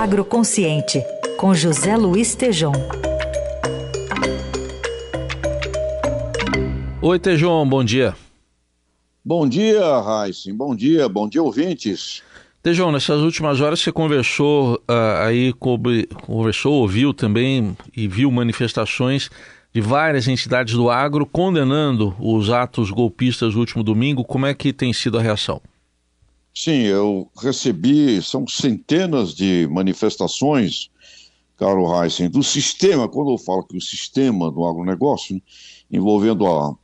[0.00, 1.04] Agroconsciente,
[1.36, 2.72] com José Luiz Tejom.
[7.02, 8.16] Oi, Tejom, bom dia.
[9.22, 10.54] Bom dia, Raíssen.
[10.54, 12.22] Bom dia, bom dia, ouvintes.
[12.62, 19.28] Tejão, nessas últimas horas você conversou uh, aí, conversou, ouviu também e viu manifestações
[19.70, 24.24] de várias entidades do agro condenando os atos golpistas do último domingo.
[24.24, 25.60] Como é que tem sido a reação?
[26.54, 30.90] Sim, eu recebi, são centenas de manifestações,
[31.56, 35.40] caro Heisen, do sistema, quando eu falo que o sistema do agronegócio,
[35.90, 36.74] envolvendo a,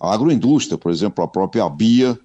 [0.00, 2.18] a agroindústria, por exemplo, a própria BIA,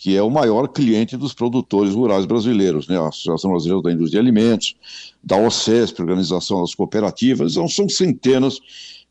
[0.00, 2.98] que é o maior cliente dos produtores rurais brasileiros, né?
[2.98, 4.74] a Associação Brasileira da Indústria de Alimentos,
[5.22, 8.58] da OCESP, Organização das Cooperativas, então, são centenas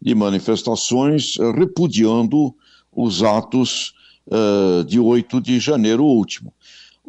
[0.01, 2.55] de manifestações uh, repudiando
[2.91, 3.93] os atos
[4.27, 6.51] uh, de 8 de janeiro último.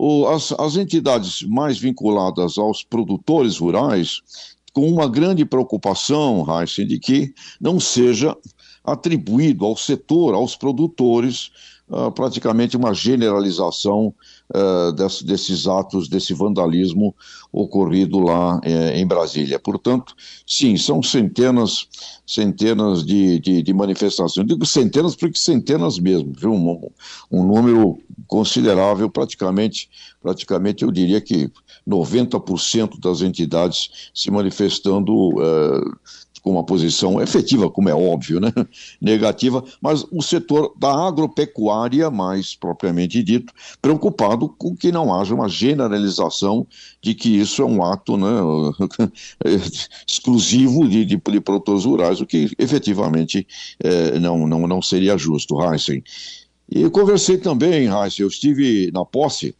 [0.02, 4.22] O, as, as entidades mais vinculadas aos produtores rurais,
[4.72, 8.34] com uma grande preocupação, Heisen, de que não seja
[8.82, 11.50] atribuído ao setor, aos produtores,
[11.90, 14.14] uh, praticamente uma generalização
[14.54, 17.14] uh, desse, desses atos, desse vandalismo
[17.52, 19.58] ocorrido lá eh, em Brasília.
[19.58, 20.14] Portanto,
[20.46, 21.88] sim, são centenas,
[22.24, 24.46] centenas de, de, de manifestações.
[24.46, 26.52] Digo centenas porque centenas mesmo, viu?
[26.52, 26.90] Um,
[27.30, 29.90] um número considerável, praticamente,
[30.22, 31.50] praticamente eu diria que
[31.88, 35.98] 90% das entidades se manifestando uh,
[36.42, 38.52] com uma posição efetiva, como é óbvio, né?
[39.00, 45.48] negativa, mas o setor da agropecuária, mais propriamente dito, preocupado com que não haja uma
[45.48, 46.66] generalização
[47.02, 48.30] de que isso é um ato né,
[50.06, 53.46] exclusivo de, de, de, produtores rurais, o que efetivamente
[53.82, 56.02] é, não, não, não seria justo, Heisen.
[56.70, 59.54] E conversei também, Heisen, eu estive na posse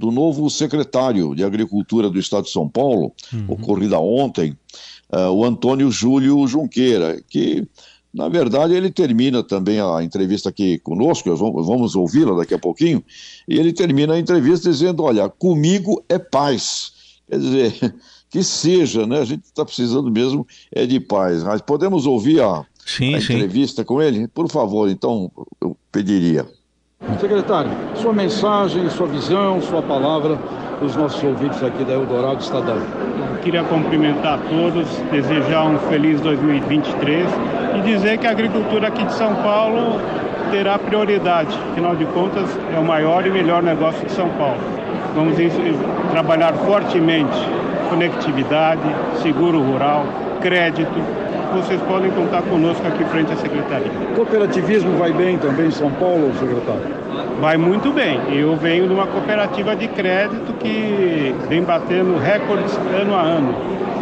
[0.00, 3.44] do novo secretário de Agricultura do Estado de São Paulo, uhum.
[3.48, 4.56] ocorrida ontem,
[5.12, 7.66] uh, o Antônio Júlio Junqueira, que,
[8.12, 13.02] na verdade, ele termina também a entrevista aqui conosco, vamos, ouvi-la daqui a pouquinho,
[13.46, 16.92] e ele termina a entrevista dizendo: Olha, comigo é paz.
[17.28, 17.94] Quer dizer,
[18.30, 19.20] que seja, né?
[19.20, 21.42] A gente está precisando mesmo é de paz.
[21.42, 23.86] Mas podemos ouvir a, sim, a entrevista sim.
[23.86, 24.28] com ele?
[24.28, 25.30] Por favor, então,
[25.60, 26.46] eu pediria.
[27.20, 30.38] Secretário, sua mensagem, sua visão, sua palavra
[30.78, 32.78] para os nossos ouvintes aqui da Eldorado Estadão.
[33.42, 37.26] Queria cumprimentar todos, desejar um feliz 2023
[37.76, 40.00] e dizer que a agricultura aqui de São Paulo
[40.50, 41.54] terá prioridade.
[41.72, 44.60] Afinal de contas, é o maior e melhor negócio de São Paulo.
[45.14, 45.36] Vamos
[46.10, 47.38] trabalhar fortemente
[47.90, 48.82] conectividade,
[49.20, 50.06] seguro rural,
[50.40, 50.90] crédito,
[51.52, 53.90] vocês podem contar conosco aqui frente à secretaria.
[54.14, 56.82] Cooperativismo vai bem também em São Paulo, secretário?
[57.40, 58.20] Vai muito bem.
[58.30, 63.54] Eu venho de uma cooperativa de crédito que vem batendo recordes ano a ano.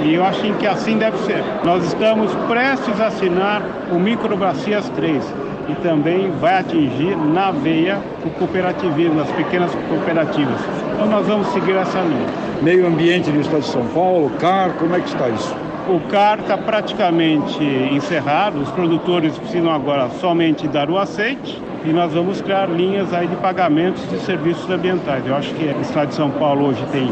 [0.02, 1.42] E eu acho que assim deve ser.
[1.64, 5.22] Nós estamos prestes a assinar o Microbacias 3
[5.68, 10.60] e também vai atingir na veia o cooperativismo, as pequenas cooperativas.
[10.94, 12.26] Então nós vamos seguir essa linha.
[12.62, 15.67] Meio ambiente do Estado de São Paulo, CAR, como é que está isso?
[15.88, 22.12] O CAR está praticamente encerrado, os produtores precisam agora somente dar o aceite e nós
[22.12, 25.26] vamos criar linhas aí de pagamentos de serviços ambientais.
[25.26, 27.10] Eu acho que o Estado de São Paulo hoje tem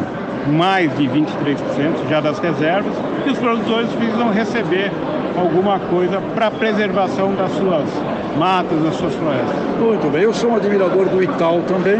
[0.52, 2.92] mais de 23% já das reservas
[3.24, 4.92] e os produtores precisam receber
[5.38, 7.88] alguma coisa para preservação das suas
[8.36, 9.56] matas, das suas florestas.
[9.80, 11.98] Muito bem, eu sou um admirador do Itaú também.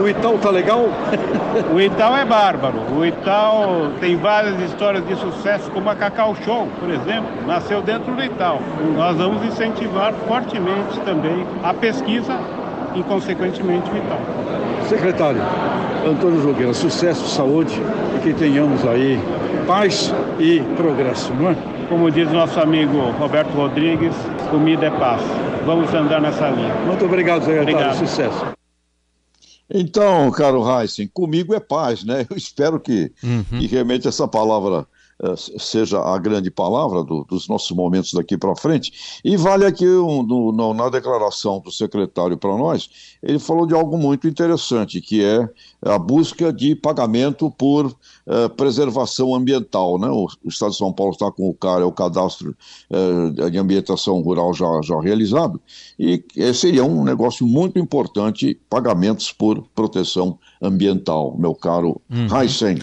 [0.00, 0.86] O Itaú tá legal?
[1.72, 2.78] o Itaú é bárbaro.
[2.96, 8.14] O Itaú tem várias histórias de sucesso, como a Cacau Show, por exemplo, nasceu dentro
[8.14, 8.58] do Itaú.
[8.96, 12.38] Nós vamos incentivar fortemente também a pesquisa
[12.94, 14.88] e, consequentemente, o Itaú.
[14.88, 15.40] Secretário,
[16.06, 17.80] Antônio Jogueira, sucesso, saúde
[18.16, 19.18] e que tenhamos aí
[19.66, 21.56] paz e progresso, não é?
[21.88, 24.14] Como diz nosso amigo Roberto Rodrigues,
[24.50, 25.22] comida é paz.
[25.64, 26.74] Vamos andar nessa linha.
[26.86, 27.74] Muito obrigado, secretário.
[27.74, 27.96] Obrigado.
[27.96, 28.63] Sucesso.
[29.68, 32.26] Então, caro Heisen, comigo é paz, né?
[32.28, 33.58] Eu espero que, uhum.
[33.58, 34.86] que realmente essa palavra
[35.58, 39.20] seja a grande palavra do, dos nossos momentos daqui para frente.
[39.24, 43.96] E vale aqui um, no, na declaração do secretário para nós, ele falou de algo
[43.96, 45.48] muito interessante, que é
[45.82, 49.98] a busca de pagamento por uh, preservação ambiental.
[49.98, 50.08] Né?
[50.08, 52.56] O, o, Estado de São Paulo está com o CAR, é o cadastro
[52.90, 55.60] uh, de ambientação rural já, já realizado,
[55.98, 56.22] e
[56.54, 62.40] seria um negócio muito importante, pagamentos por proteção ambiental, meu caro uhum.
[62.40, 62.78] Heisen.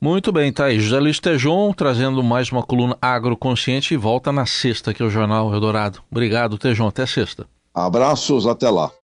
[0.00, 0.78] Muito bem, tá aí.
[0.78, 5.10] José Luiz Tejon trazendo mais uma coluna agroconsciente e volta na sexta aqui é o
[5.10, 6.00] Jornal Eldorado.
[6.10, 6.88] Obrigado, Tejon.
[6.88, 7.46] Até sexta.
[7.74, 8.90] Abraços, até lá.